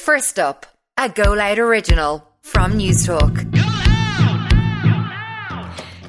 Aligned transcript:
First 0.00 0.38
up, 0.38 0.64
a 0.96 1.10
Go 1.10 1.34
Loud 1.34 1.58
original 1.58 2.26
from 2.40 2.72
Newstalk. 2.72 3.34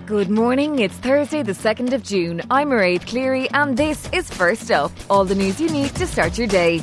Good 0.05 0.29
morning, 0.29 0.79
it's 0.79 0.95
Thursday, 0.95 1.43
the 1.43 1.51
2nd 1.51 1.91
of 1.91 2.01
June. 2.01 2.41
I'm 2.49 2.69
Mairead 2.69 3.05
Cleary, 3.05 3.49
and 3.51 3.75
this 3.75 4.09
is 4.13 4.29
First 4.29 4.71
Up 4.71 4.93
all 5.09 5.25
the 5.25 5.35
news 5.35 5.59
you 5.59 5.69
need 5.69 5.93
to 5.95 6.07
start 6.07 6.37
your 6.37 6.47
day. 6.47 6.81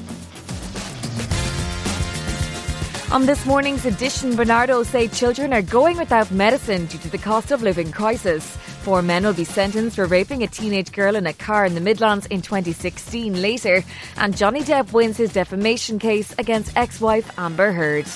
On 3.10 3.24
this 3.24 3.46
morning's 3.46 3.86
edition, 3.86 4.32
Barnardos 4.32 4.88
say 4.88 5.08
children 5.08 5.54
are 5.54 5.62
going 5.62 5.96
without 5.96 6.30
medicine 6.30 6.84
due 6.86 6.98
to 6.98 7.08
the 7.08 7.16
cost 7.16 7.50
of 7.52 7.62
living 7.62 7.90
crisis. 7.90 8.58
Four 8.88 9.02
men 9.02 9.24
will 9.24 9.34
be 9.34 9.44
sentenced 9.44 9.96
for 9.96 10.06
raping 10.06 10.42
a 10.42 10.46
teenage 10.46 10.92
girl 10.92 11.14
in 11.14 11.26
a 11.26 11.34
car 11.34 11.66
in 11.66 11.74
the 11.74 11.80
Midlands 11.82 12.24
in 12.24 12.40
2016 12.40 13.42
later, 13.42 13.84
and 14.16 14.34
Johnny 14.34 14.62
Depp 14.62 14.94
wins 14.94 15.18
his 15.18 15.34
defamation 15.34 15.98
case 15.98 16.34
against 16.38 16.74
ex-wife 16.74 17.30
Amber 17.36 17.72
Heard. 17.72 18.06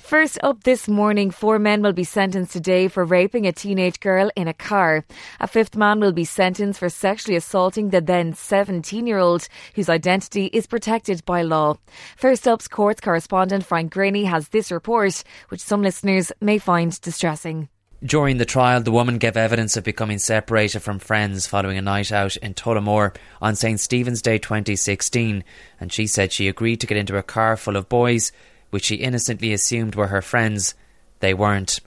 First 0.00 0.38
up 0.42 0.64
this 0.64 0.88
morning, 0.88 1.30
four 1.30 1.58
men 1.58 1.82
will 1.82 1.92
be 1.92 2.02
sentenced 2.02 2.54
today 2.54 2.88
for 2.88 3.04
raping 3.04 3.46
a 3.46 3.52
teenage 3.52 4.00
girl 4.00 4.30
in 4.34 4.48
a 4.48 4.54
car. 4.54 5.04
A 5.38 5.46
fifth 5.46 5.76
man 5.76 6.00
will 6.00 6.12
be 6.12 6.24
sentenced 6.24 6.80
for 6.80 6.88
sexually 6.88 7.36
assaulting 7.36 7.90
the 7.90 8.00
then 8.00 8.32
17 8.32 9.06
year 9.06 9.18
old, 9.18 9.46
whose 9.74 9.90
identity 9.90 10.46
is 10.46 10.66
protected 10.66 11.26
by 11.26 11.42
law. 11.42 11.76
First 12.16 12.48
up's 12.48 12.68
courts 12.68 13.02
correspondent 13.02 13.66
Frank 13.66 13.92
Greaney 13.92 14.24
has 14.24 14.48
this 14.48 14.72
report, 14.72 15.22
which 15.50 15.60
some 15.60 15.82
listeners 15.82 16.32
may 16.40 16.56
find 16.56 16.98
distressing. 17.02 17.68
During 18.02 18.38
the 18.38 18.46
trial, 18.46 18.80
the 18.80 18.90
woman 18.90 19.18
gave 19.18 19.36
evidence 19.36 19.76
of 19.76 19.84
becoming 19.84 20.18
separated 20.18 20.80
from 20.80 20.98
friends 20.98 21.46
following 21.46 21.76
a 21.76 21.82
night 21.82 22.10
out 22.10 22.34
in 22.38 22.54
Tullamore 22.54 23.14
on 23.42 23.54
St. 23.54 23.78
Stephen's 23.78 24.22
Day 24.22 24.38
2016, 24.38 25.44
and 25.78 25.92
she 25.92 26.06
said 26.06 26.32
she 26.32 26.48
agreed 26.48 26.80
to 26.80 26.86
get 26.86 26.96
into 26.96 27.18
a 27.18 27.22
car 27.22 27.58
full 27.58 27.76
of 27.76 27.90
boys 27.90 28.32
which 28.70 28.84
she 28.84 28.94
innocently 28.94 29.52
assumed 29.52 29.96
were 29.96 30.06
her 30.06 30.22
friends. 30.22 30.74
They 31.18 31.34
weren't. 31.34 31.80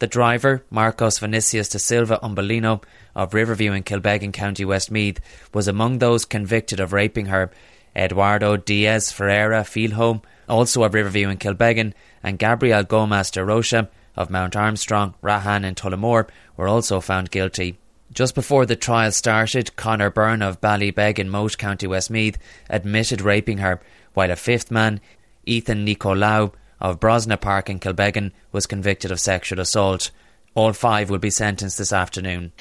The 0.00 0.08
driver, 0.08 0.64
Marcos 0.70 1.20
Vinicius 1.20 1.68
da 1.68 1.78
Silva 1.78 2.18
Umbelino 2.20 2.82
of 3.14 3.32
Riverview 3.32 3.70
in 3.72 3.84
Kilbeggan, 3.84 4.32
County 4.32 4.64
Westmeath, 4.64 5.20
was 5.54 5.68
among 5.68 5.98
those 5.98 6.24
convicted 6.24 6.80
of 6.80 6.92
raping 6.92 7.26
her. 7.26 7.52
Eduardo 7.94 8.56
Dias 8.56 9.12
Ferreira 9.12 9.62
Filho, 9.62 10.20
also 10.48 10.82
of 10.82 10.94
Riverview 10.94 11.28
in 11.28 11.38
Kilbeggan, 11.38 11.92
and 12.24 12.40
Gabriel 12.40 12.82
Gomes 12.82 13.30
da 13.30 13.42
Rocha 13.42 13.88
of 14.16 14.30
Mount 14.30 14.56
Armstrong, 14.56 15.14
Rahan 15.22 15.64
and 15.64 15.76
Tullamore 15.76 16.28
were 16.56 16.68
also 16.68 17.00
found 17.00 17.30
guilty. 17.30 17.78
Just 18.12 18.34
before 18.34 18.66
the 18.66 18.76
trial 18.76 19.12
started, 19.12 19.76
Conor 19.76 20.10
Byrne 20.10 20.42
of 20.42 20.60
Ballybeg 20.60 21.18
in 21.18 21.30
Moate, 21.30 21.58
County 21.58 21.86
Westmeath, 21.86 22.38
admitted 22.68 23.20
raping 23.20 23.58
her, 23.58 23.80
while 24.14 24.30
a 24.30 24.36
fifth 24.36 24.70
man, 24.70 25.00
Ethan 25.46 25.86
Nicolau 25.86 26.52
of 26.80 26.98
Brosna 26.98 27.40
Park 27.40 27.70
in 27.70 27.78
Kilbeggan 27.78 28.32
was 28.50 28.66
convicted 28.66 29.12
of 29.12 29.20
sexual 29.20 29.60
assault. 29.60 30.10
All 30.54 30.72
five 30.72 31.10
will 31.10 31.18
be 31.18 31.30
sentenced 31.30 31.78
this 31.78 31.92
afternoon. 31.92 32.52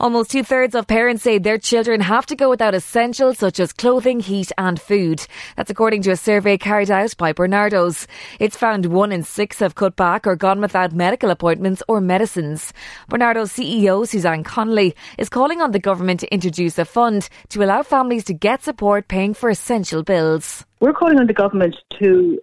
Almost 0.00 0.30
two 0.30 0.42
thirds 0.42 0.74
of 0.74 0.86
parents 0.86 1.22
say 1.22 1.36
their 1.36 1.58
children 1.58 2.00
have 2.00 2.24
to 2.26 2.36
go 2.36 2.48
without 2.48 2.74
essentials 2.74 3.36
such 3.36 3.60
as 3.60 3.70
clothing, 3.70 4.20
heat, 4.20 4.50
and 4.56 4.80
food. 4.80 5.26
That's 5.54 5.70
according 5.70 6.02
to 6.02 6.10
a 6.10 6.16
survey 6.16 6.56
carried 6.56 6.90
out 6.90 7.14
by 7.18 7.34
Barnardos. 7.34 8.06
It's 8.40 8.56
found 8.56 8.86
one 8.86 9.12
in 9.12 9.24
six 9.24 9.58
have 9.58 9.74
cut 9.74 9.94
back 9.94 10.26
or 10.26 10.36
gone 10.36 10.62
without 10.62 10.94
medical 10.94 11.28
appointments 11.28 11.82
or 11.86 12.00
medicines. 12.00 12.72
Barnardos 13.10 13.52
CEO, 13.52 14.08
Suzanne 14.08 14.42
Connolly, 14.42 14.94
is 15.18 15.28
calling 15.28 15.60
on 15.60 15.72
the 15.72 15.78
government 15.78 16.20
to 16.20 16.32
introduce 16.32 16.78
a 16.78 16.86
fund 16.86 17.28
to 17.50 17.62
allow 17.62 17.82
families 17.82 18.24
to 18.24 18.32
get 18.32 18.62
support 18.62 19.06
paying 19.06 19.34
for 19.34 19.50
essential 19.50 20.02
bills. 20.02 20.64
We're 20.80 20.94
calling 20.94 21.20
on 21.20 21.26
the 21.26 21.34
government 21.34 21.76
to 21.98 22.40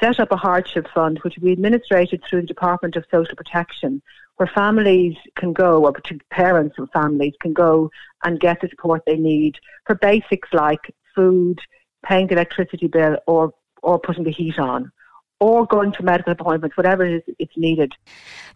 set 0.00 0.18
up 0.18 0.32
a 0.32 0.36
hardship 0.36 0.86
fund 0.94 1.20
which 1.22 1.36
will 1.36 1.46
be 1.46 1.52
administrated 1.52 2.22
through 2.28 2.42
the 2.42 2.46
Department 2.46 2.96
of 2.96 3.04
Social 3.10 3.36
Protection 3.36 4.02
where 4.36 4.50
families 4.54 5.16
can 5.36 5.52
go, 5.52 5.84
or 5.84 5.92
parents 6.30 6.74
and 6.78 6.90
families 6.90 7.34
can 7.40 7.52
go 7.52 7.90
and 8.24 8.40
get 8.40 8.60
the 8.60 8.68
support 8.68 9.02
they 9.06 9.16
need 9.16 9.56
for 9.86 9.94
basics 9.96 10.48
like 10.52 10.94
food, 11.14 11.58
paying 12.04 12.26
the 12.26 12.34
electricity 12.34 12.86
bill, 12.86 13.16
or 13.26 13.52
or 13.82 13.98
putting 13.98 14.24
the 14.24 14.30
heat 14.30 14.58
on 14.58 14.90
or 15.42 15.66
going 15.66 15.90
to 15.90 16.04
medical 16.04 16.32
appointments, 16.32 16.76
whatever 16.76 17.04
it 17.04 17.16
is 17.16 17.34
it's 17.40 17.52
needed. 17.56 17.92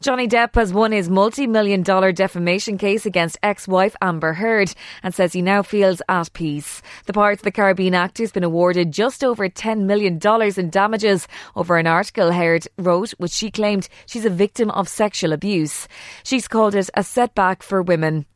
Johnny 0.01 0.29
Depp 0.29 0.55
has 0.55 0.73
won 0.73 0.93
his 0.93 1.11
multi 1.11 1.49
million 1.49 1.83
dollar 1.83 2.13
defamation 2.13 2.79
case 2.79 3.05
against 3.05 3.39
ex 3.43 3.67
wife 3.67 3.97
Amber 4.01 4.35
Heard 4.35 4.73
and 5.03 5.13
says 5.13 5.33
he 5.33 5.43
now 5.43 5.65
feels 5.65 6.01
at 6.09 6.33
peace. 6.33 6.83
The 7.07 7.13
Pirates 7.13 7.41
of 7.41 7.45
the 7.47 7.51
Caribbean 7.51 7.95
actor 7.95 8.23
has 8.23 8.31
been 8.31 8.45
awarded 8.45 8.93
just 8.93 9.25
over 9.25 9.49
$10 9.49 9.81
million 9.81 10.21
in 10.57 10.71
damages 10.71 11.27
over 11.57 11.77
an 11.77 11.89
article 11.89 12.31
Heard 12.31 12.69
wrote, 12.79 13.11
which 13.19 13.33
she 13.33 13.51
claimed 13.51 13.89
she's 14.07 14.25
a 14.25 14.31
victim 14.31 14.71
of 14.71 14.89
sexual 14.89 15.33
abuse. 15.33 15.89
She's 16.23 16.47
called 16.47 16.77
it 16.77 16.89
a 16.95 17.03
setback 17.03 17.65
for 17.65 17.83
women. 17.83 18.27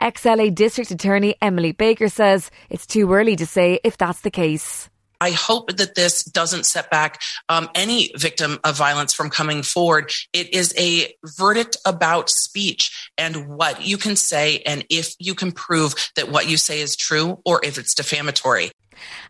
Ex 0.00 0.24
LA 0.24 0.50
District 0.50 0.90
Attorney 0.90 1.36
Emily 1.40 1.70
Baker 1.70 2.08
says 2.08 2.50
it's 2.70 2.88
too 2.88 3.12
early 3.12 3.36
to 3.36 3.46
say 3.46 3.78
if 3.84 3.96
that's 3.96 4.22
the 4.22 4.32
case. 4.32 4.90
I 5.20 5.32
hope 5.32 5.76
that 5.76 5.94
this 5.94 6.24
doesn't 6.24 6.66
set 6.66 6.90
back 6.90 7.20
um, 7.48 7.68
any 7.74 8.10
victim 8.16 8.58
of 8.64 8.76
violence 8.76 9.12
from 9.12 9.30
coming 9.30 9.62
forward. 9.62 10.12
It 10.32 10.54
is 10.54 10.74
a 10.78 11.12
verdict 11.36 11.76
about 11.84 12.30
speech 12.30 13.10
and 13.18 13.48
what 13.48 13.86
you 13.86 13.98
can 13.98 14.16
say, 14.16 14.62
and 14.66 14.84
if 14.88 15.14
you 15.18 15.34
can 15.34 15.52
prove 15.52 15.94
that 16.16 16.30
what 16.30 16.48
you 16.48 16.56
say 16.56 16.80
is 16.80 16.96
true 16.96 17.40
or 17.44 17.60
if 17.64 17.78
it's 17.78 17.94
defamatory. 17.94 18.70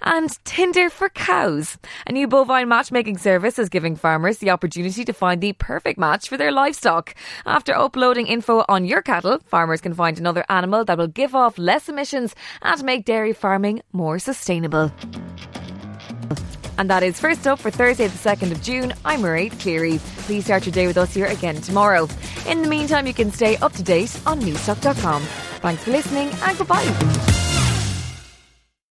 And 0.02 0.30
Tinder 0.44 0.90
for 0.90 1.08
cows. 1.08 1.78
A 2.06 2.12
new 2.12 2.26
bovine 2.26 2.68
matchmaking 2.68 3.18
service 3.18 3.58
is 3.58 3.68
giving 3.68 3.96
farmers 3.96 4.38
the 4.38 4.50
opportunity 4.50 5.04
to 5.04 5.12
find 5.12 5.40
the 5.40 5.52
perfect 5.52 5.98
match 5.98 6.28
for 6.28 6.36
their 6.36 6.52
livestock. 6.52 7.14
After 7.46 7.76
uploading 7.76 8.26
info 8.26 8.64
on 8.68 8.84
your 8.84 9.02
cattle, 9.02 9.38
farmers 9.46 9.80
can 9.80 9.94
find 9.94 10.18
another 10.18 10.44
animal 10.48 10.84
that 10.84 10.98
will 10.98 11.06
give 11.06 11.34
off 11.34 11.58
less 11.58 11.88
emissions 11.88 12.34
and 12.62 12.82
make 12.84 13.04
dairy 13.04 13.32
farming 13.32 13.82
more 13.92 14.18
sustainable. 14.18 14.92
And 16.78 16.88
that 16.88 17.02
is 17.02 17.20
first 17.20 17.46
up 17.46 17.58
for 17.58 17.70
Thursday, 17.70 18.06
the 18.06 18.16
2nd 18.16 18.52
of 18.52 18.62
June. 18.62 18.94
I'm 19.04 19.20
Mairead 19.20 19.60
Cleary. 19.60 19.98
Please 20.24 20.44
start 20.44 20.64
your 20.64 20.72
day 20.72 20.86
with 20.86 20.96
us 20.96 21.12
here 21.12 21.26
again 21.26 21.56
tomorrow. 21.56 22.08
In 22.46 22.62
the 22.62 22.68
meantime, 22.68 23.06
you 23.06 23.14
can 23.14 23.30
stay 23.30 23.56
up 23.58 23.72
to 23.74 23.82
date 23.82 24.18
on 24.24 24.40
newstalk.com. 24.40 25.22
Thanks 25.60 25.84
for 25.84 25.90
listening 25.90 26.30
and 26.42 26.56
goodbye. 26.56 27.39